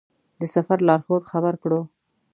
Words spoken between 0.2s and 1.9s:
د سفر لارښود خبر کړو.